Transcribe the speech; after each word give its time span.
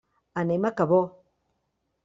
Anem 0.43 0.65
a 0.69 0.71
Cabó. 0.81 1.01